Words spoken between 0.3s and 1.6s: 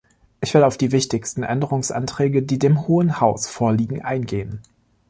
Ich will auf die wichtigsten